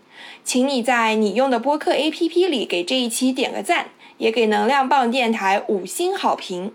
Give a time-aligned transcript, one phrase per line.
[0.45, 3.87] 请你在你用的播客 APP 里给这一期点个赞，
[4.19, 6.75] 也给能量棒电台五星好评。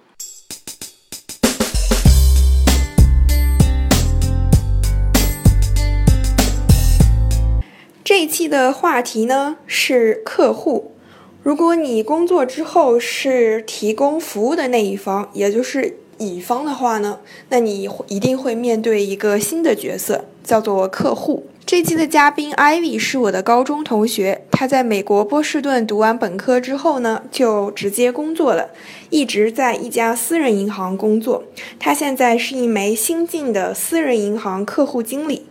[8.03, 10.95] 这一期的话题呢是客户。
[11.43, 17.19] 如果你工作之后是提供服务的那一方，也就是乙方的话呢，
[17.49, 21.45] 那你一定会面对一个新的角色，叫做客户。
[21.65, 28.69] 这期的嘉宾 Ivy 是我的高中同学，他在美国波士顿读完本科之后呢，就直接工作了，
[29.09, 31.43] 一直在一家私人银行工作。
[31.79, 35.47] 他现在是一枚新晋的私人银行客户经理。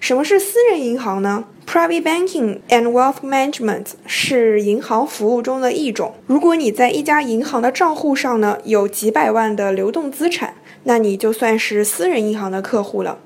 [0.00, 6.14] 什么是私人银行呢？Private banking and wealth management 是银行服务中的一种。
[6.26, 13.18] 如果你在一家银行的账户上呢有几百万的流动资产，那你就算是私人银行的客户了。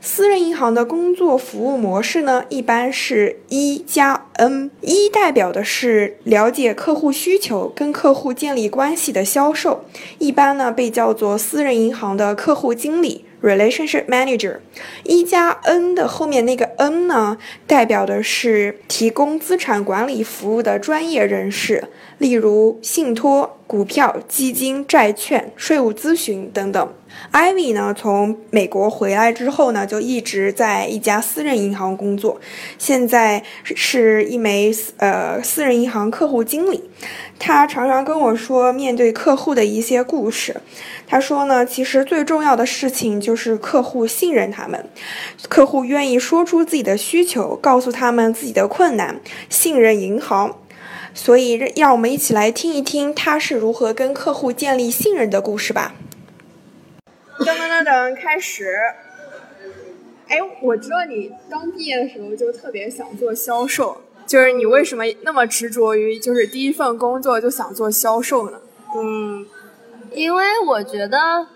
[0.00, 4.70] 私人银行的工作服务模式呢，一般是一加 N。
[4.80, 9.84] 一代表的是了解客户需求、跟客户建立关系的销售，
[10.18, 14.58] 一般呢被叫做私人银行的客户经理 （Relationship Manager）。
[15.04, 21.84] 一加 N 的后面那个 N 呢，代表的是提供资产管理服务的专业人士，
[22.18, 26.92] 例如信托、股票、基金、债券、税务咨询等等。
[27.32, 32.40] Ivy 呢，从美国回来之后呢，就一直在一家私人银行工作，
[32.78, 36.88] 现在是一枚呃私人银行客户经理。
[37.38, 40.60] 他常常跟我说面对客户的一些故事。
[41.10, 44.88] 他说呢，其实最重要的事情就是客户信任他们，
[45.48, 50.56] 客户愿意说出自己的需求，告诉他们自己的困难，信任银行。
[51.12, 55.96] 所以，让我们一起来听一听他是如何跟客户建立信任的故事吧。
[57.40, 58.76] 噔噔噔噔，开始。
[60.28, 68.60] 哎，我知道你刚毕业的时候就特别想做销售，就是你为什么那么执着于就是第一份工作就想做销售呢？
[68.96, 69.44] 嗯，
[70.12, 71.46] 因为我觉得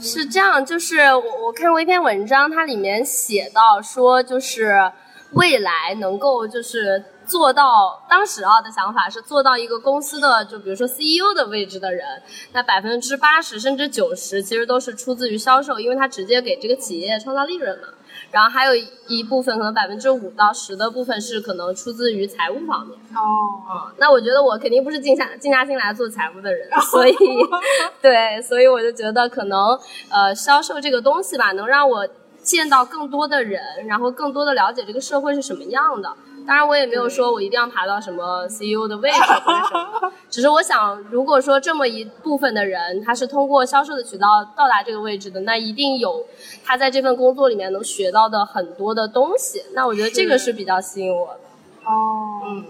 [0.00, 4.92] 是这样，就是我我看过一篇文章，它里面写到说，就是
[5.32, 7.04] 未来能够就是。
[7.26, 12.04] 做到当时啊的想法是做到一个公司的，就比如说 CEO 的位置的人，
[12.52, 17.88] 那百分之八十甚至九十其实都是出自于销售，因为他直接给这个企业创造利润嘛。
[18.34, 18.74] 然后还有
[19.06, 22.98] 一部分可能百分之五到十的部分是可能出自于财务方面。
[23.14, 27.14] 哦，那我觉得我肯定不是静下静下心来做财务的人，所以
[28.02, 29.78] 对，所以我就觉得可能
[30.10, 32.04] 呃销售这个东西吧，能让我
[32.42, 36.12] 见到更多的人，然后更多的了解这个社会是什么样的。
[36.46, 46.26] 当然，我也没有说我一定要爬到什么 CEO 的位置或者什么， 只是我想，如果说这么一部分的人，他是通过销售的渠道到达这个位置的，那一定有
[46.64, 49.62] 他在这份工作里面能学到的很多的东西。
[49.72, 51.40] 那我觉得这个是比较吸引我的。
[51.86, 52.64] 哦，嗯，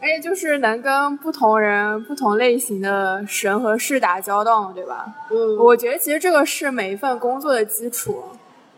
[0.00, 5.06] 而且就是能跟不同人、不同类型的神和事打交道，对吧？
[5.30, 8.24] 嗯，我觉得其实这个是每一份工作的基础。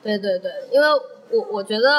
[0.03, 0.87] 对对对，因为。
[1.35, 1.91] 我我觉得，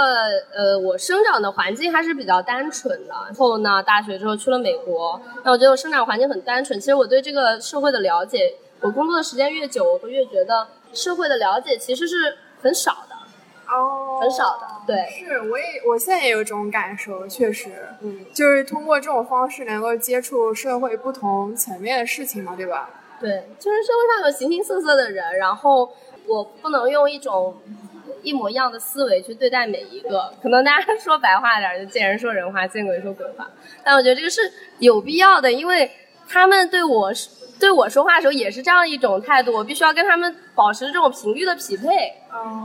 [0.56, 3.14] 呃，我生长的环境还是比较单纯的。
[3.26, 6.80] 然后呢，大学之后去了美国，那我觉得我生长环境很单纯。
[6.80, 13.16] 其实我对这个社会的了解，我工作的时间越久，我会越觉得社会的了解其实是很少的。
[13.68, 15.08] 哦，很少的，对。
[15.10, 17.70] 是，我也我现在也有这种感受，确实，
[18.02, 22.90] 嗯，就是通过这种方式能够接触社会不同层面的事情嘛，对吧？
[23.20, 25.92] 对，就是社会上有形形色色的人，然后
[26.28, 27.58] 我不能用一种。
[28.26, 33.48] 一模一样的思维去对待每一个，可能大家说白话点就见人说人话，见鬼说鬼话。
[33.84, 34.42] 但我觉得这个是
[34.80, 35.90] 有必要的，因为
[36.28, 37.12] 他们对我
[37.60, 42.14] 对我说话的时候也是这样一种态度，我必须要跟他们保持这种频率的匹配。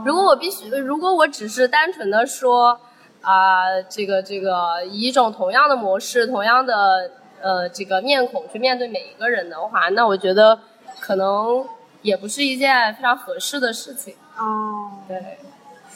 [0.05, 2.77] 如果我必须，如果我只是单纯的说
[3.21, 7.09] 啊，这个这个以一种同样的模式、同样的
[7.39, 10.59] 呃这个面孔去面对每一个人的话，那我觉得
[10.99, 11.65] 可能
[12.01, 14.15] 也不是一件非常合适的事情。
[14.37, 15.37] 哦，对。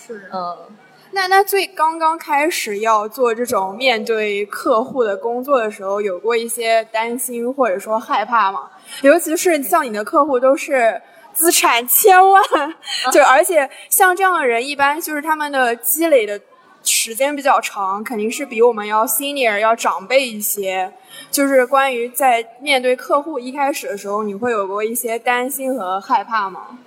[0.06, 0.58] 是，嗯，
[1.12, 8.70] 那那最刚刚开始要做这种面对客户的工作的时候，有过一些担心或者说害怕吗？
[9.02, 11.02] 尤其是像你的客户都是
[11.34, 12.44] 资产千万，
[13.12, 16.40] 就而且像这样的人，一般就是他们的积累的
[16.84, 20.94] 时间比较长，肯定是比我们要 senior 要长辈一些。
[21.32, 26.78] 就是关于在面对客户一开始的时候，你会有过一些担心和害怕吗？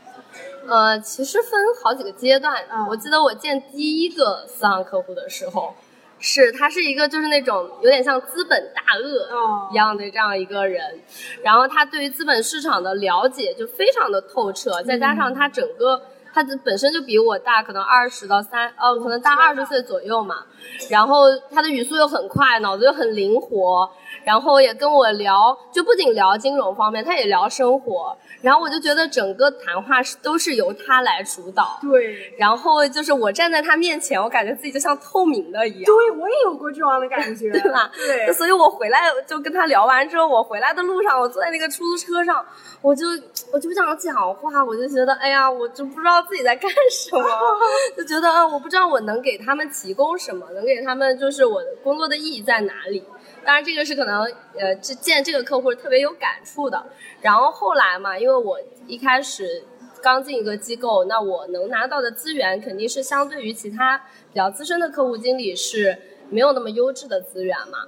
[0.69, 2.63] 呃，其实分好几个阶段。
[2.91, 5.75] 我记得我见第一个私行客户的时候，
[6.19, 11.01] 是他是一个就是那种有点像资本大鳄一样的这样一个人，
[11.43, 16.03] 然后他对于资本市场的了解就非常的透彻，再加上他整个
[16.35, 20.45] 他的本身就比我大，可能二十到三哦，可能大二十岁左右嘛，
[20.91, 23.91] 然后他的语速又很快，脑子又很灵活。
[24.29, 28.15] 然后也跟我聊，就不仅聊金融方面，他也聊生活。
[28.43, 31.79] 然后我就觉得整个谈话是都是由他来主导。
[31.81, 32.35] 对。
[32.37, 35.85] 然后就是我站在他面前，我感觉自己就像透明的一样。
[35.87, 37.91] 对，我也有过这样的感觉， 对吧？
[37.97, 38.31] 对。
[38.35, 42.45] 所以我回来就跟他聊完之后，我回来的路上，我坐在那个出租车上，
[42.83, 43.07] 我就
[43.51, 47.25] 我就不想讲话，我就觉得哎呀，我就不知道自己在干什么，
[47.97, 53.03] 就觉得啊，我不知道我能给他们提供什么，能给他们就是我的工作的意义在哪里。
[53.45, 54.23] 当然，这个是可能，
[54.59, 56.85] 呃，这见这个客户特别有感触的。
[57.23, 59.65] 然后后来嘛，因为我一开始
[60.03, 63.97] 刚进一个机构，那我能拿到的资源肯定是相对于其他
[64.33, 65.97] 比较资深的客户经理是
[66.29, 67.79] 没有那么优质的资源嘛。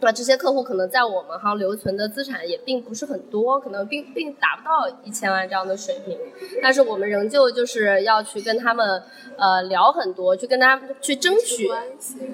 [0.00, 6.18] 那这些客户可能在我们行留存的资产也并不是很多，可能并并达不到一千万这样的水平。
[6.62, 9.02] 但是我们仍旧就是要去跟他们，
[9.36, 11.68] 呃，聊很多，去跟他们去争取。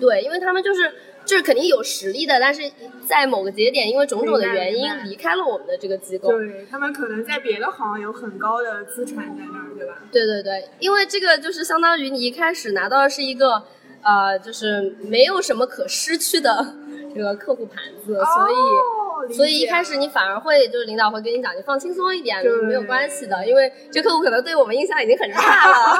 [0.00, 0.94] 对，因为他们就是。
[1.26, 2.62] 就是肯定有实力的，但是
[3.04, 6.28] 在某个节点，因为种种的原因离开了我们的这个机构。
[6.30, 9.98] 对他们可能在别的行有很高的资产在那儿，对吧？
[10.12, 13.64] 对对对，因为这个就是相当于你一开始拿到的是一个，
[14.02, 16.74] 呃，就是没有什么可失去的
[17.14, 18.95] 这个客户盘子，所以。
[19.32, 25.96] 所以一开始你反而会就是领导会跟你讲，你放轻松一点，没有关系的，因为这客户可能对我们印象已经很差了，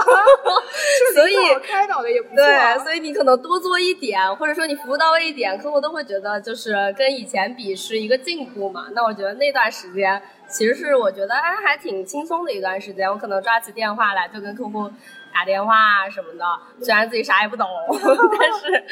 [1.15, 2.37] 所以开导的也不错。
[2.37, 8.87] 对，所以你可能多做一点，或者说你服务到位一点，客户都会觉得就是跟以前比是一个进步嘛。
[8.93, 14.91] 那我觉得那段时间其实是我觉得哎还挺轻松的一段时间，我可能抓起电话来就跟客户。
[15.37, 16.45] 打电话什么的，
[16.83, 17.69] 虽然自己啥也不懂，
[18.41, 18.83] 但是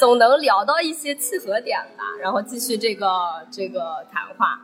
[0.00, 3.06] 总能聊到一些契合点吧，然后继续这个
[3.52, 4.58] 这个谈话，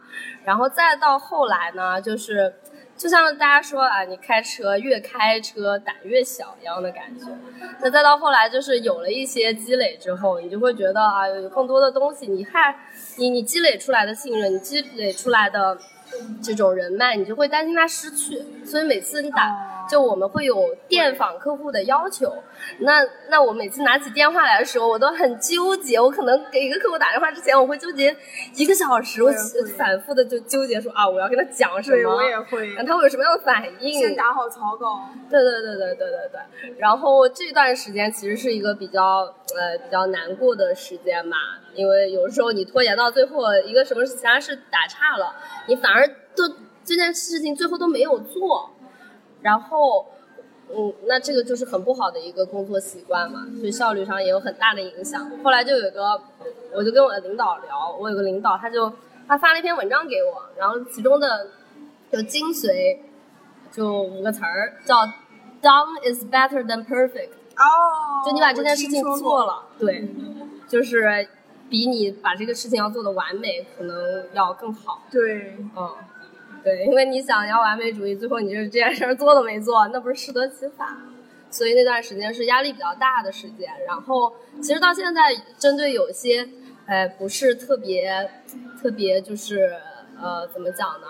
[0.45, 2.53] 然后再到后来呢，就是
[2.97, 7.27] 就像大家说啊，你开车越开车胆越小一样的感觉。
[7.81, 12.77] 那再到后来，就是有了一些积累之后，你就会觉得啊，有更多的东西，你还
[13.17, 15.79] 你你积累出来的信任，你积累出来的
[16.43, 19.78] 这种人脉，你就会担心他失去，所以每次你打。
[19.89, 22.33] 就我们会有电访客户的要求，
[22.81, 25.99] 那那我每次拿起电话来的时候，我都很纠结。
[25.99, 28.15] 我可能给一个客户打电话之前，我会纠结
[28.55, 29.33] 一个小时，我
[29.77, 33.99] 反复的就纠结说啊，我要跟他讲什么，我也会，他会有什么样的反应？
[34.01, 35.09] 先打好草稿。
[35.31, 36.77] 对对对对对对对。
[36.79, 39.21] 然后这段时间其实是一个比较
[39.57, 41.37] 呃比较难过的时间吧，
[41.75, 45.35] 因为有时候你拖延到最后，一个什么其他事打岔了，
[45.67, 46.07] 你反而
[46.37, 46.49] 都
[46.85, 48.71] 这件事情最后都没有做。
[49.41, 50.07] 然后，
[50.71, 55.31] 嗯，那这个就是很不好的一个工作习惯嘛，对效率上也有很大的影响。
[55.43, 56.21] 后来就有个，
[56.75, 58.93] 我就跟我的领导聊，我有个领导，他就
[59.27, 61.47] 他发了一篇文章给我，然后其中的
[62.11, 62.99] 就精髓
[63.71, 64.97] 就五个词儿，叫
[65.63, 67.31] “done is better than perfect”。
[67.57, 70.09] 哦，就你把这件事情做了，对，
[70.69, 71.29] 就是
[71.71, 75.03] 比你把这个事情要做的完美可能要更好。
[75.11, 75.91] 对，嗯。
[76.69, 80.87] 对，因为你想要完美主义，最后你就是这件事儿做都没做，那不是适得其反。
[81.51, 83.73] 所以那段时间是压力比较大的时间。
[83.87, 86.47] 然后其实到现在，针对有些，
[86.87, 88.29] 呃，不是特别
[88.83, 89.73] 特别就是
[90.21, 91.07] 呃，怎么讲呢？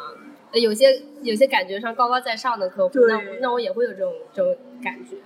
[0.53, 5.17] 有些有些感觉上高高在上的客户，那我那我也会有这种这种感觉。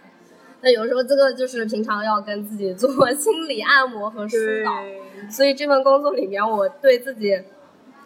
[0.62, 4.73] 那有时候这个就是平常要跟自己做心理按摩和疏导。
[5.31, 7.39] 所以这份工作里面，我对自己。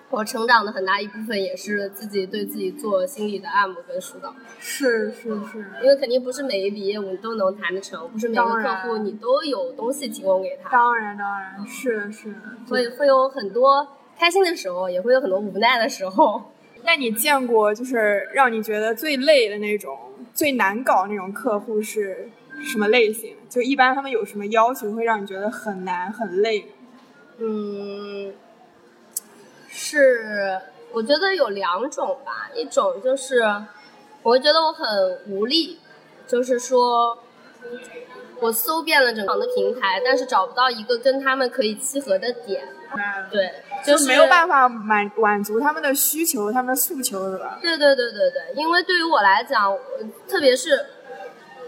[0.09, 4.33] 我成长的很大一部分也是自己对自己做心理的按摩跟疏导。
[4.61, 10.71] 是是是，因为肯定不是每一笔业务你都能谈得成，不是每个客户你都有东西提供给他。
[10.71, 12.33] 当然当然，是是，
[12.67, 13.87] 所以会有很多
[14.17, 16.41] 开心的时候，也会有很多无奈的时候。
[16.85, 19.99] 那你见过就是让你觉得最累的那种、
[20.33, 22.29] 最难搞那种客户是
[22.63, 23.35] 什么类型？
[23.49, 26.67] 就一般他们有什么要求会让你觉得很难很累？
[27.39, 28.33] 嗯。
[29.79, 30.59] 是，
[30.93, 33.43] 我觉得有两种吧，一种就是，
[34.23, 35.79] 我会觉得我很无力，
[36.27, 37.19] 就是说，
[38.41, 42.67] 我搜遍了整个的平台，但是找不到一个跟他们可以契合的点。
[43.31, 43.53] 对，
[43.85, 47.59] 就是没有办法满满足他们的需求，他们的诉求，是吧？
[47.61, 49.77] 对对对对对，因为对于我来讲，
[50.27, 50.87] 特别是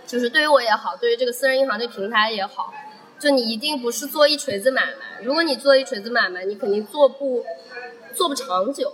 [0.06, 2.72] 就是对于我也好，对于这个私人银行这个平台也好，
[3.18, 5.22] 就你一定不是做一锤子买卖。
[5.22, 7.44] 如果你做一锤子买卖，你肯定做不
[8.14, 8.92] 做不长久，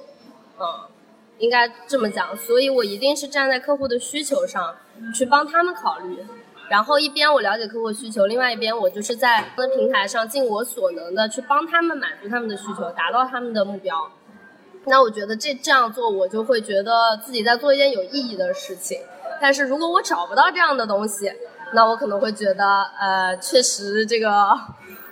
[0.59, 0.89] 嗯，
[1.39, 2.37] 应该这么讲。
[2.37, 4.77] 所以我一定是站在客户的需求上
[5.15, 6.25] 去帮他们考虑。
[6.71, 9.45] 然后一边我了解客户需求，另外一边我就是在
[9.77, 14.11] 平台上尽我所能的去帮他们满足他们的需求，达到他们的目标。
[14.87, 18.99] 那我觉得这这样做，我就会觉得自己在做一件有意义的事情。
[19.41, 21.31] 但是如果我找不到这样的东西，
[21.75, 22.65] 那我可能会觉得，
[22.99, 24.31] 呃，确实这个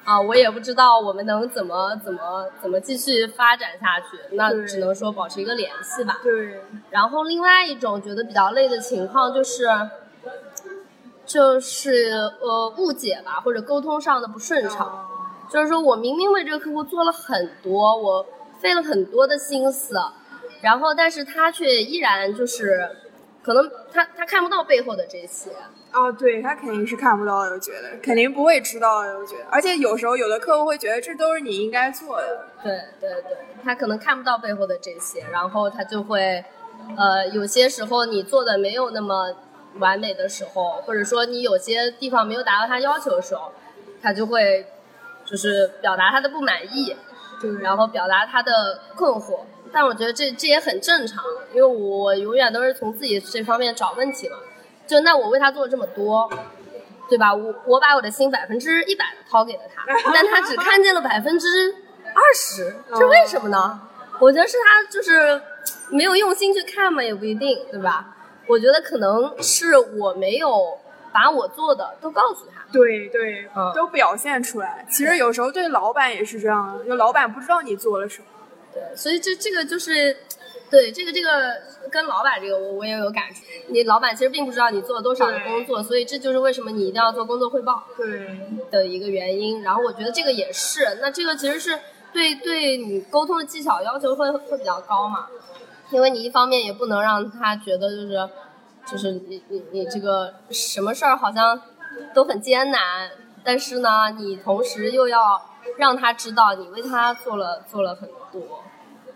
[0.04, 4.34] 啊，我也不知道我们能怎么怎么怎么继续发展下去。
[4.36, 6.18] 那只能说保持一个联系吧。
[6.22, 6.62] 对。
[6.90, 9.68] 然后另外一种觉得比较累的情况就是。
[11.24, 15.08] 就是呃误解吧，或者沟通上的不顺畅。
[15.48, 18.26] 就是说我明明为这个客户做了很多，我
[18.60, 19.94] 费了很多的心思，
[20.60, 22.90] 然后但是他却依然就是，
[23.42, 25.50] 可能他他看不到背后的这些。
[25.92, 29.44] 哦，对他肯定是看不到的，我觉得肯定不会知道的，我觉得。
[29.50, 32.46] 而且有时候有的客户会觉得这都是你应该做的。
[32.62, 36.44] 对对对，他可能看不到背后的这些，然后他就会，
[36.96, 39.34] 呃，有些时候你做的没有那么。
[39.78, 43.50] 完美的时候，或者说你有些地方没有达到他要求的时候，
[44.02, 44.66] 他就会
[45.24, 46.94] 就是表达他的不满意，
[47.40, 49.40] 对，然后表达他的困惑。
[49.72, 51.24] 但我觉得这这也很正常，
[51.54, 54.36] 因为我永远都是从自己这方面找问题嘛。
[54.86, 56.28] 就那我为他做了这么多，
[57.08, 57.32] 对吧？
[57.32, 61.74] 我我把我的心百分之一百的掏给了他，但他只看见了百分之
[62.12, 63.80] 二十，这为什么呢？
[64.18, 65.40] 我觉得是他就是
[65.88, 68.14] 没有用心去看嘛，也不一定，对吧？
[68.46, 70.78] 我觉得可能是我没有
[71.12, 74.84] 把我做的都告诉他，对对，都表现出来。
[74.90, 78.26] 其实有时候对老板也是这样，就老板不知道你做了什么。
[78.72, 80.16] 对，所以这这个就是，
[80.70, 81.60] 对这个这个
[81.90, 83.40] 跟老板这个我我也有感触。
[83.68, 88.38] 你老板其实并不知道你做了多少的工作，所以这就是为什么你一定要做工作汇报，对
[88.70, 89.62] 的一个原因。
[89.62, 91.78] 然后我觉得这个也是，那这个其实是
[92.12, 95.26] 对对你沟通的技巧要求会会比较高嘛。
[95.90, 98.30] 因为你一方面也不能让他觉得就是，
[98.86, 101.60] 就是你你你这个什么事儿好像
[102.14, 103.10] 都很艰难，
[103.44, 105.50] 但是呢，你同时又要
[105.82, 108.62] 让他知道你为他做了做了很多。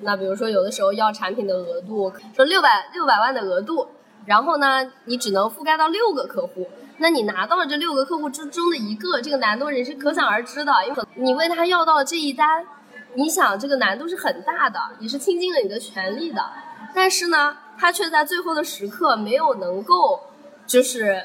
[0.00, 3.86] 那比如说有的时候要产品的额度，说六百六百万的额度，
[4.24, 6.68] 然后呢，你只能覆盖到六个客户，
[6.98, 12.66] 那你拿到了这六个客户之中的一个，这个难度也是可想而知的，因为你为他要到了这一单。
[13.14, 16.42] 你想这个难度是很大的，你是倾尽了你的全力的，
[16.92, 20.20] 但是呢，他却在最后的时刻没有能够，
[20.66, 21.24] 就是，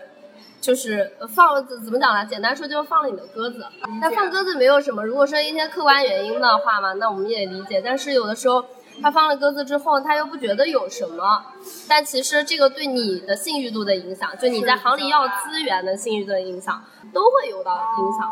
[0.62, 2.26] 就是放怎么讲呢？
[2.26, 3.66] 简单说就是放了你的鸽子。
[4.02, 7.82] 但放鸽子没有什么，如果说一些客观原因的话嘛，那我们也理解。
[7.84, 8.64] 但是有的时候
[9.02, 11.44] 他放了鸽子之后，他又不觉得有什么，
[11.90, 18.32] 但其实这个对你的信誉度的影响，就你在行里要资源的信誉度的影响，都会有到影响。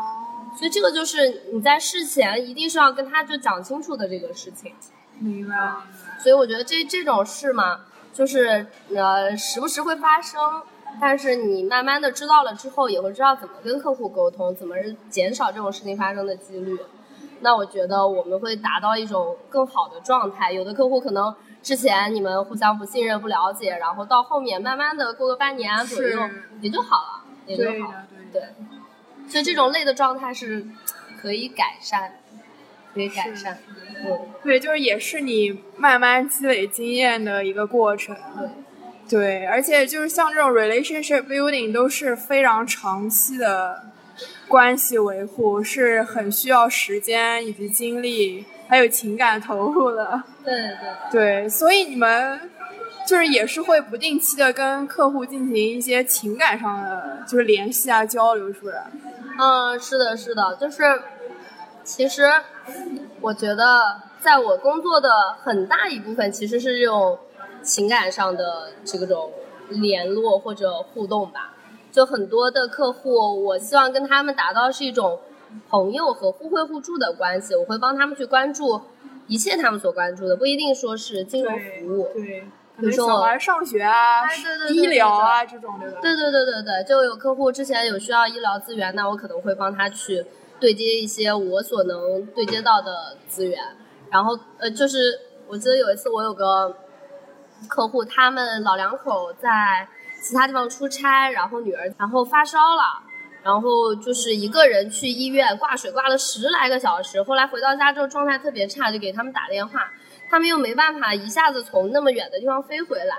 [0.56, 4.72] 所以这个就是你在事前一定是要跟他就讲清楚的这个事情，
[5.18, 5.56] 明白。
[6.22, 7.80] 所以我觉得这这种事嘛，
[8.12, 10.40] 就是呃时不时会发生，
[10.98, 14.74] 但是你慢慢的知道了之后，也会知道怎么跟客户沟通，怎么
[15.10, 16.78] 减少这种事情发生的几率。
[17.40, 20.52] 那我觉得我们会达到一种更好的状态。
[20.52, 26.18] 有的客户可能之前你们互相不信任、不了解，然后到后面慢慢的过个半年左右
[26.60, 28.42] 也就好了，也就好了，对。
[29.26, 30.66] 所以这种累的状态是
[31.20, 32.20] 可以改善，
[32.92, 33.58] 可以改善。
[34.04, 38.16] 嗯，对，就是也是你慢慢积累经验的一个过程。
[38.36, 38.48] 对，
[39.10, 43.82] 对，而且就是像这种 relationship building 都是非常长期的
[44.46, 50.22] 关系维护，是很需要时间以及精力，还有情感投入的。
[50.44, 52.48] 对对对，所以你们
[53.04, 58.76] 就是也是会不定期的跟客户进行一些情感上的就是联系啊交流，是不是？
[59.38, 60.82] 嗯，是的，是的，就是，
[61.82, 62.30] 其实
[63.20, 65.10] 我觉得，在我工作的
[65.42, 67.18] 很大一部分，其实是这种
[67.62, 69.32] 情感上的这种
[69.68, 71.54] 联络或者互动吧。
[71.92, 75.20] 就很多的客户，我希望跟他们达到是一种
[75.68, 77.54] 朋友和互惠互助的关系。
[77.54, 78.80] 我会帮他们去关注
[79.26, 82.08] 一切他们所关注的，不一定说是金融服务。
[82.14, 82.46] 对。
[82.78, 84.22] 比如说小孩上学啊，
[84.70, 85.98] 医疗啊这种对吧。
[86.00, 90.24] 对对对对对，就有客户之前有需要医疗资源，那我可能会帮他去
[90.58, 93.60] 对接一些我所能对接到的资源。
[94.10, 96.74] 然后呃，就是我记得有一次我有个
[97.68, 99.86] 客户，他们老两口在
[100.20, 102.82] 其他地方出差，然后女儿然后发烧了，
[103.42, 109.90] 然后就是一个人去医院挂水挂了十来个小时，后来回到家之后状态特别差，就给他们打电话，
[110.28, 113.16] 他们又没办法一下子从那么远的地方飞回来，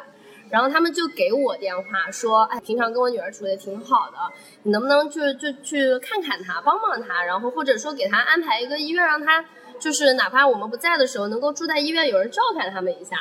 [0.49, 4.17] 然后他们就给我电话说，哎，平常跟我女儿处的挺好的，
[4.63, 9.43] 你能不能就就去看看她，帮帮她，然后或者说给她安排一个医院，让她
[9.79, 13.17] 就是哪怕我们不在的时候，能够住在医院，有人照看他们一下，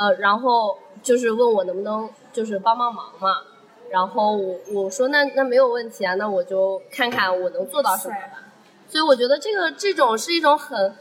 [0.00, 3.42] 呃，然后就是问我能不能就是帮帮忙嘛。
[3.90, 8.44] 然后我我说那那没有问题啊，那我就看看我能做到什么吧。
[8.88, 10.94] 所以我觉得这个这种是一种很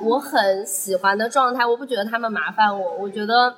[0.00, 3.54] 我很喜欢的状态，我不觉得他们麻烦我，我觉得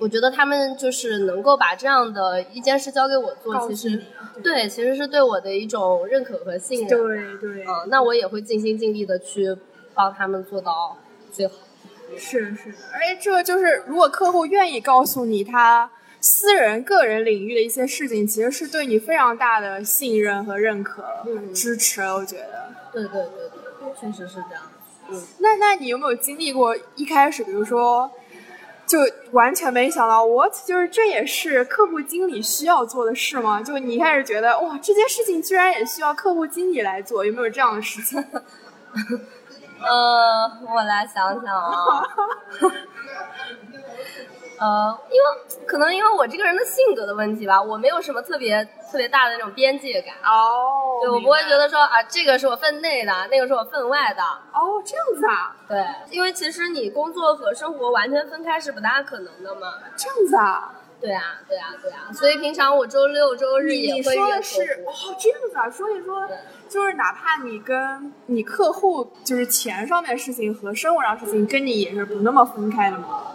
[0.00, 4.00] 我觉得他们就是能够把这样的一件事交给我做，其实
[4.44, 6.88] 对其实是对我的一种认可和信任。
[6.88, 9.56] 对对，嗯，那我也会尽心尽力的去
[9.92, 10.96] 帮他们做到
[11.32, 11.54] 最好。
[12.18, 15.90] 是是，而且这个就是如果客户愿意告诉你他。
[16.26, 21.04] 私人、个人领域的一些事情，其实是对你非常大的信任和认可、
[21.52, 22.00] 支持。
[22.00, 24.62] 我觉得，对对对对，确实是这样。
[25.10, 28.10] 嗯，那那你有没有经历过一开始，比如说，
[28.86, 29.00] 就
[29.32, 33.60] 完全没想到，what，就是这也是客户经理需要做的事吗？
[33.62, 38.24] 就你一开始觉得，哇，这件事情居然也需要客户经理来做，有没有这样的事情？
[39.80, 42.02] 呃，我来想想啊。
[44.56, 55.56] 呃，因为可能因为我这个人的性格的问题吧，我没有什么特别特别大的那种边界感哦，对我不会觉得说啊，这个是我分内的，那个是我分外的哦，这样子啊？
[55.68, 59.74] 对，因为其实你工作和生活完全分开是不大可能的嘛。
[59.96, 60.72] 这样子啊？
[61.04, 65.68] 对啊，对啊，对啊，所以平常我周六周日也会约是哦，这样子啊？
[65.70, 66.26] 所以说，
[66.66, 73.34] 就是哪怕你跟你客户就是钱上面的事情和生活上事情跟你也是不那么分开的嘛？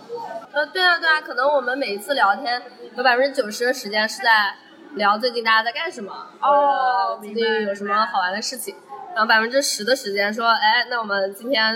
[0.51, 2.59] 呃，对啊，对啊，可能我们每一次聊天
[2.97, 4.55] 有百分之九十的时间是在
[4.95, 8.73] 聊最近大家在干什么，哦，最近有什么好玩的事情，
[9.13, 11.75] 然后百分之十的时间说，哎，那我们今天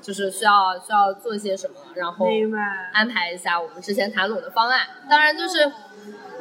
[0.00, 2.26] 就是需要需要做些什么，然后
[2.92, 4.80] 安排一下我们之前谈拢的方案。
[5.08, 5.70] 当然就是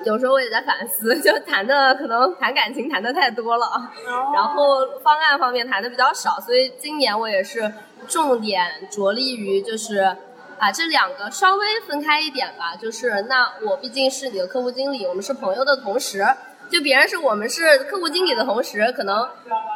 [0.05, 3.91] 有时候我也在反思， 就谈的可能谈感情谈的太多了，
[4.33, 7.73] 然后方案方面谈的比较少，所以今年我也是
[8.07, 10.15] 重点着力于就是。
[10.61, 16.21] 把这两个稍微分开一点吧，就是那我毕竟是你的客户经理，我们是朋友的同时，
[16.69, 19.27] 就别人是我们是客户经理的同时，可能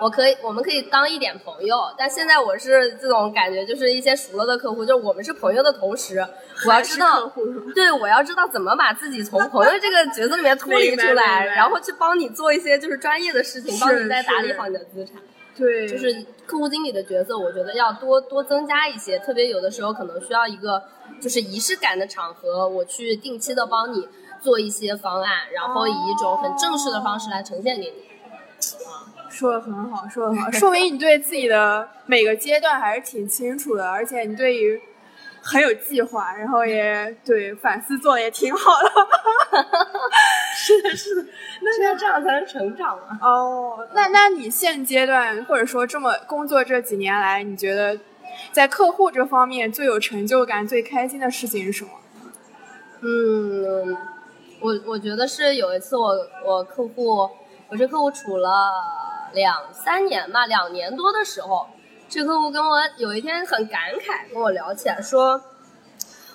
[0.02, 6.26] 我可以我们可以当一点朋友，但现在我是这种感觉，就是一些熟了的客户，就是我们是朋友的同时，
[6.68, 7.32] 我要知道，
[7.74, 15.16] 对，我要知道怎么把自己从朋友这个角色里面脱离出来，然后去帮你做一些就是专业的事情，帮你再打理好你的资产。
[15.56, 20.82] 对，就是客户经理的角色，我觉得要多多增加一些，特别有的时候可能需要一个
[21.22, 24.08] 就是仪式感的场合，我去定期的帮你
[24.44, 27.94] 做一些方案，然后以一种很正式的方式来呈现给你。
[29.30, 34.82] 说的很好，说的很好， 说明你对自己的每个阶段还是挺清楚的，而且你对于。
[35.46, 38.90] 很有计划，然后也对反思做的也挺好的，
[40.56, 41.26] 是的，是的，
[41.62, 43.20] 那要这样才能成长嘛。
[43.22, 48.00] 哦，那那你现阶段或者说这么工作这几年来，你觉得
[48.54, 51.92] 在客户这方面最有成就感、最开心的事情是什么？
[53.02, 53.98] 嗯，
[54.64, 57.30] 我我觉得是有一次我我客户，
[57.68, 58.72] 我这客户处了
[59.34, 61.68] 两三年吧，两年多的时候。
[62.08, 65.42] 这客户跟我有一天很感慨，跟我聊起来说，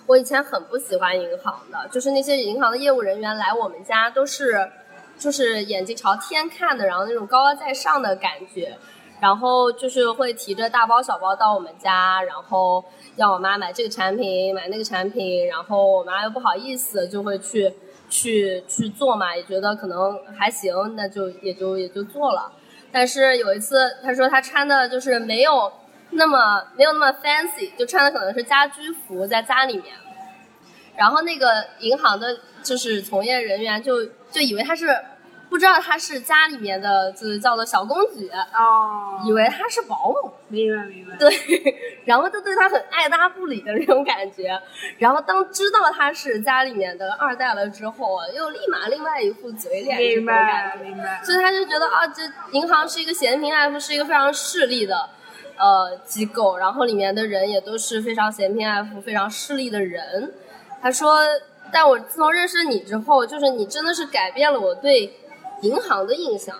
[0.06, 4.70] 我以前很不喜欢银行的，就是那些银行的业务人员来我们家都是，
[5.18, 8.76] 就是眼睛朝天看的，然后那种高高在上的感觉，
[9.20, 12.84] 然后就是会提着大包小包到我们家，然后
[13.16, 17.72] 要我妈买这个产品买那个产品，然后我妈又不好意思，就会去
[18.08, 22.52] 去去做嘛，也觉得可能还行，那就也就也就做了。
[22.90, 25.72] 但是有一次，他说他穿的就是没有
[26.10, 29.94] 那么没有那么 fancy，就穿的可能是家居服在家里面。
[30.96, 34.86] 然后那个银行的就是从业人员就就以为他是。
[35.48, 41.16] 不知道他是家里面的，就是叫做小公举哦，以为他是保姆，明白明白。
[41.16, 41.30] 对，
[42.04, 44.60] 然后就对他很爱搭不理的那种感觉。
[44.98, 51.20] 然后当知道他是家里面的二代了之后，又立马另外一副嘴脸，明白明白。
[51.24, 55.08] 所以他就觉得啊，这银行是一个嫌贫爱富，是一个非常势利的
[55.56, 60.34] 呃机构，然后里面的人也都是非常嫌贫爱富、非常势利的人。
[60.82, 61.20] 他说，
[61.72, 65.10] 但我自从认识你之后，就是你真的是改变了我对。
[65.62, 66.56] 银行的印象，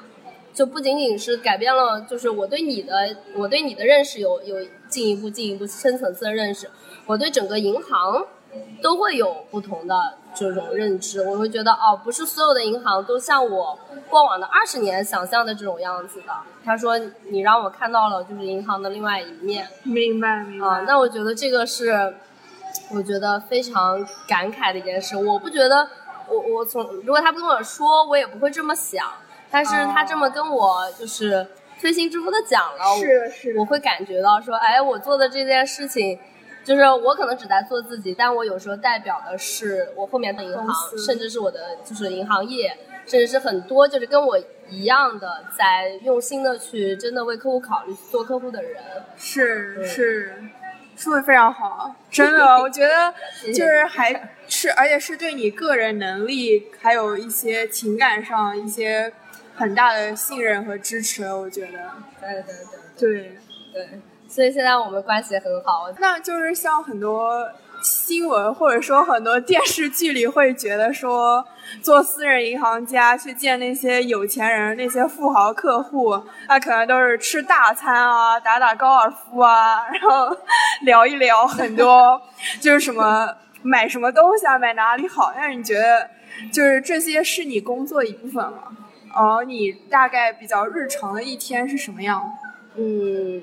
[0.53, 4.57] 就不仅仅是改变了，就是我对你的，我对你的认识有有
[4.89, 6.69] 进一步、进一步深层次的认识。
[7.07, 8.27] 我对整个银行
[8.83, 9.95] 都会有不同的
[10.35, 11.23] 这种认知。
[11.23, 13.79] 我会觉得哦，不是所有的银行都像我
[14.11, 16.33] 过往的二十年想象的这种样子的。
[16.65, 16.99] 他说
[17.31, 19.67] 你让我看到了就是银行的另外一面。
[19.85, 20.67] 明白明白。
[20.67, 22.15] 啊，那我觉得这个是
[22.93, 25.17] 我觉得非常感慨的一件事。
[25.17, 25.89] 我不觉得
[26.31, 29.07] 我我从如果他不跟我说，我也不会这么想。
[29.51, 31.47] 但是他这么跟我就是
[31.81, 36.19] 推心置腹的讲了，是是我会感觉到说，哎，我做的这件事情，
[36.63, 40.67] 就是我可能只在做自己，但我有时候代表的是我后面的银行
[40.99, 44.39] 甚至是我的就是银行业，甚至是很多就是跟我
[44.69, 48.83] 一样的在用心的去真的为客户考虑做客户的人。
[49.17, 50.43] 是是，
[50.99, 53.15] 说的非常好，真的，我觉得
[53.55, 59.13] 就是还是而且是对你个人能力还有一些情感上一些
[59.55, 62.55] 很大的信任和支持，我觉得对对
[62.99, 63.39] 对对。
[63.71, 65.89] 对，所以现在我们关系很好。
[65.99, 67.49] 那就是像很多
[67.83, 71.45] 新闻或者说很多电视剧里会觉得说，
[71.83, 80.37] 做私人银行家去见那些有钱人、那些富豪客户，那可能都是吃大餐啊、打打高尔夫啊，然后
[80.83, 82.21] 聊一聊很多，
[82.61, 85.33] 就是什么买什么东西啊、买哪里好。
[85.35, 86.09] 但是你觉得，
[86.53, 88.77] 就是这些是你工作一部分吗？
[89.15, 92.23] 哦，你大概比较日常的一天是什么样？
[92.77, 93.43] 嗯，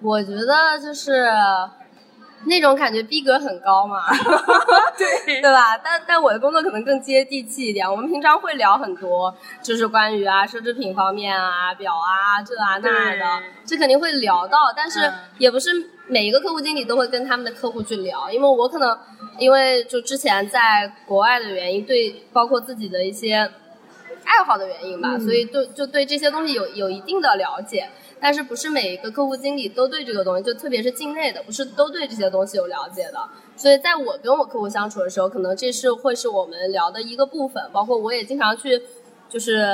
[0.00, 1.30] 我觉得就是
[2.44, 4.02] 那种感觉逼格很高嘛，
[4.96, 5.76] 对对吧？
[5.82, 7.88] 但但我的工作可能更接地气一点。
[7.90, 14.72] 我们平常会聊很多，就是关于啊奢侈品方面啊、表啊这啊那的，这肯定会聊到。
[14.74, 15.70] 但是嗯也不是
[16.06, 18.98] 每一个客户经理都会跟他们的客户去聊，因为我可能
[19.38, 23.50] 因为就之前在国外的原因，对包括自己的一些
[24.24, 27.88] 爱好的原因吧，嗯所以对就对这些东西有有一定的了解。
[28.20, 33.28] 但是不是每一个客户经理都对这个东西，就特别是境内的，不是都对这些东西有了解的。
[33.56, 38.82] 所以在我跟我客户相处的时候，可能这是会是我们聊的一个部分，包括我也经常去，
[39.28, 39.64] 就是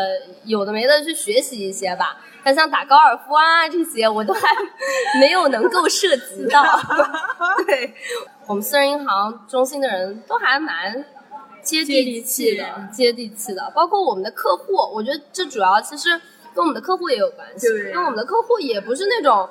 [0.45, 2.21] 有的没的去学习一些吧。
[2.45, 4.41] 但像打高尔夫啊这些，我都还
[5.19, 6.63] 没有能够涉及到。
[7.67, 7.93] 对，
[8.47, 11.05] 我们私人银行中心的人都还蛮
[11.61, 16.21] 接地气的，接地气的，包括我们的客户，我觉得这主要其实
[16.57, 19.47] 跟我们的客户也有关系，对因为我们的客户也不是那种，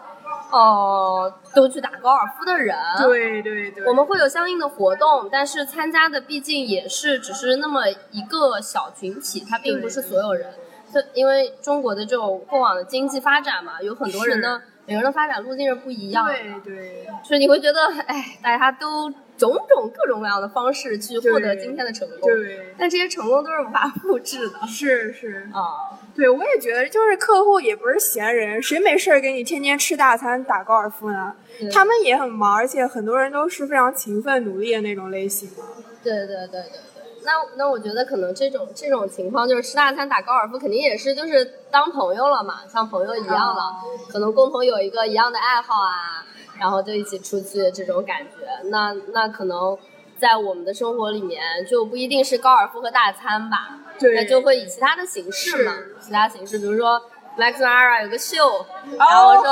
[0.52, 10.52] 呃，都去打高尔夫的人，对对对，我们会有相应的活动，但是参加的毕竟也是只是那么一个小群体，它并不是所有人。
[10.92, 17.08] 这因为中国的这种过往的经济发展嘛，有很多人的，每个人的发展路径是不一样的，对对。
[17.24, 26.00] 所以你会觉得，哎，大家都种种各种各样的方式去获得今天的成功，对，但这些成功都是无法复制的是是，啊。
[26.16, 31.36] 对我也觉得，就是客户也不是闲人，谁没事儿给你天天吃大餐打高尔夫呢？
[31.74, 35.66] 他们也很忙，而且很多人都是非常勤奋努力的那种类型嘛。
[36.02, 36.80] 对对对对对。
[37.26, 43.76] 那那我觉得可能这种这种情况就是吃大餐打高尔夫，肯定也是就是当朋友了嘛，像朋友一样了，
[44.08, 46.24] 可能共同有一个一样的爱好啊，
[46.60, 48.70] 然后就一起出去这种感觉。
[48.70, 49.78] 那那可能
[50.18, 57.02] 在我们的生活里面就不一定是高尔夫和大餐吧，对那就会以其他的形式嘛，其他形式，比如说
[57.38, 58.66] Max Mara 有个秀，
[58.98, 59.46] 然后我说、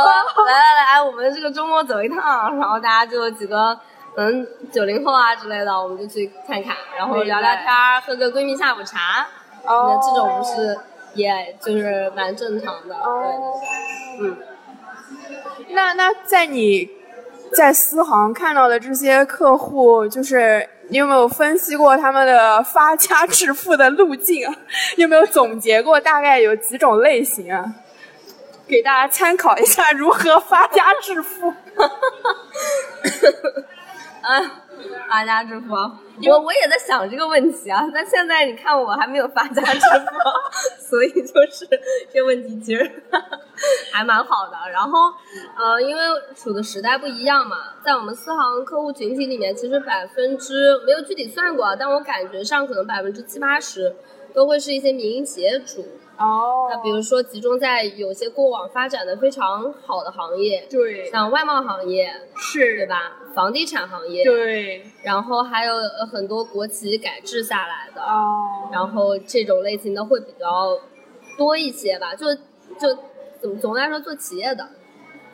[0.46, 3.80] 来来来，我们这个周末走一趟，然后大家就几个。
[4.16, 9.26] 嗯，九零后啊之类的，我们就去看看，然后聊聊天儿，喝个闺蜜下午茶。
[9.66, 10.80] 哦那这种不是，
[11.16, 12.94] 也就是蛮正常的。
[12.96, 13.24] 哦
[14.20, 14.38] 对对对，嗯。
[15.74, 16.90] 那那在你
[17.54, 24.56] 在私行看到的这些客户，就是你有没有分析过他们的发家致富的路径啊？
[24.98, 27.66] 有没有总结过大概有几种类型啊？
[28.68, 31.50] 给大家参考一下如何发家致富。
[34.22, 34.42] 啊，
[35.10, 37.82] 发家致富，我我也在想这个问题啊。
[37.94, 39.82] 但现在你看我还没有发家致富，
[40.90, 41.68] 所以就是
[42.12, 42.90] 这问题其实
[43.92, 44.58] 还蛮好的。
[44.72, 45.12] 然后
[45.58, 46.02] 呃，因为
[46.36, 53.96] 处的时代不一样嘛，在我们四行客户群体里面，其实百分之没有具体算过，但我感觉上可能百分之七八十
[54.34, 55.86] 都会是一些民营企业主。
[56.16, 62.86] 哦那比如说集中在有些过往发展的非常好的行业，对，像外贸行业，是，对？
[62.86, 63.14] 吧？
[63.34, 70.78] 房地产行业，对，然后还有呃很多国企改制下来的，哦，然后这种类型的会比较
[71.36, 72.14] 多一些吧。
[72.14, 72.28] 就
[72.80, 72.96] 就
[73.44, 74.70] 怎么总的来说，做企业的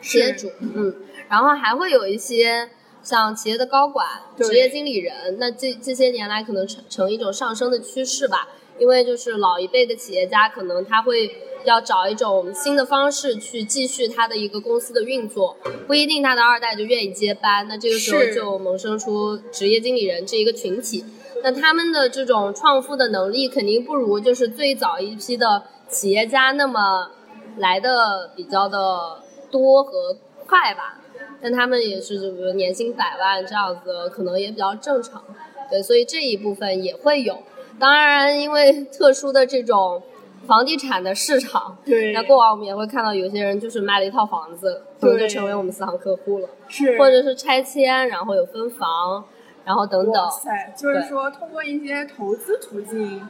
[0.02, 0.92] 企业主，嗯，
[1.28, 2.68] 然后还会有一些
[3.04, 4.04] 像企业的高管、
[4.36, 8.48] 职业经理人，那这这些年来可能成成一种上升的趋势吧。
[8.80, 11.30] 因为就是老一辈的企业家，可能他会
[11.64, 17.68] 要找一种新的方式去继续他的一个公司的运作，不一定他的二代就愿意接班。
[17.68, 21.04] 那这个时候就萌生出职业经理人这一个群体。
[21.44, 27.10] 那他们的这种创富的能力肯定不如就是最早一批的企业家那么
[27.58, 30.96] 来的比较的多和快吧。
[31.42, 35.22] 但他们也是就比如年薪百万这样子，可能也比较正常。
[35.70, 37.38] 对，所以这一部分也会有。
[37.78, 40.02] 当然，因为特殊的这种
[40.46, 49.24] 房地产的市场，对，那过往我们也会看到有些人就是卖了一套房子，可能就成为我们私行客户了，是，或者是拆迁，然后有分房，
[49.64, 50.22] 然后等等。
[50.22, 53.26] 哇塞，就是说通过一些投资途径，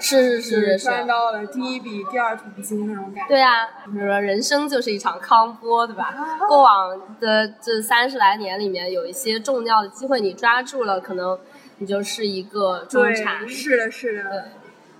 [0.00, 3.28] 是是是是，赚到了第一笔、第二桶金那种感觉。
[3.28, 6.14] 对啊，比如说人生就是一场康波，对吧？
[6.48, 11.38] 过往的这三十来年里面，有一些重要的机会你抓住了，可能。
[11.78, 14.30] 你就是一个中产，是的，是的。
[14.30, 14.42] 对，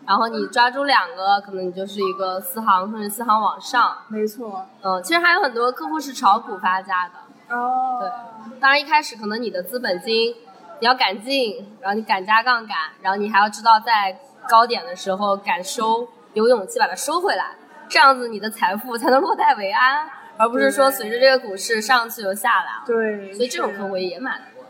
[0.04, 3.96] 然后你抓住两个，可能你就是一个四行甚至四行往上。
[4.08, 4.66] 没错。
[4.82, 7.54] 嗯，其实还有很多客户是炒股发家的。
[7.56, 8.00] 哦。
[8.00, 8.10] 对，
[8.58, 10.34] 当然一开始可能你的资本金
[10.80, 17.52] 你要敢进，然后你敢加杠杆，然后你还要知道在高点的时候敢收，有勇气把它收回来，
[17.88, 22.70] 这样子你的财富才能落袋为安，而不是说随着这个股市上去又下来。
[22.86, 23.32] 对。
[23.34, 24.64] 所以这种客户也蛮多，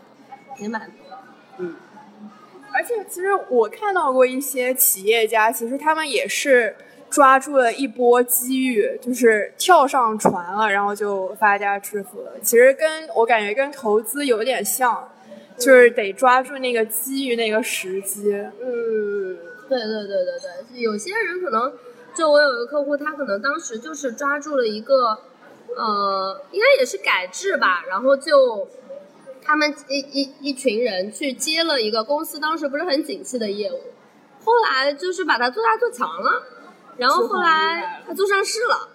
[0.59, 1.17] 也蛮多。
[1.57, 1.75] 嗯。
[2.73, 6.75] 而且，其实我看到过一些企业家，其实他们也是
[7.09, 12.33] 抓住了一波机遇，就是跳上船了，然后就发家致富了。
[12.41, 15.09] 其实跟我感觉跟投资有点像，
[15.57, 18.33] 就是得抓住那个机遇、那个时机。
[18.61, 19.14] 嗯，
[19.69, 20.25] 对对对对
[20.71, 21.73] 对，有些人可能，
[22.15, 25.17] 就我有一个客户，他可能当时就是抓住了一个，
[25.75, 28.67] 呃，应该也是改制吧，然后就。
[29.47, 33.79] 他们一一一群人去接了一个公司当时不是很景气的业务，
[34.43, 36.41] 后来就是把它做大做强了，
[36.97, 38.89] 然后后来他做上市了，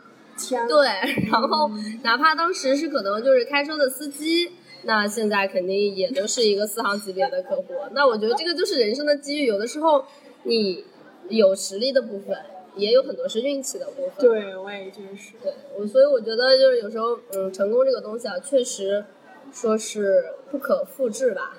[0.66, 0.88] 对，
[1.30, 1.70] 然后
[2.02, 4.50] 哪怕当时是可能就是开车的司机，
[4.82, 7.68] 那现在肯定也都是一个四行级别的客户。
[7.92, 10.04] 那我觉得这个就是人生的机遇，有的时候
[10.44, 10.84] 你
[11.28, 12.36] 有实力的部分，
[12.76, 14.12] 也有很多是运气的部分。
[14.18, 15.32] 对，我也觉得是。
[15.42, 19.04] 对，我所以我觉得就是有时候，嗯，成功这个东西啊，确实。
[19.52, 21.58] 说是不可复制吧，